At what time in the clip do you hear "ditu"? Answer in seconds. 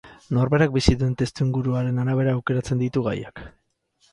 2.85-3.05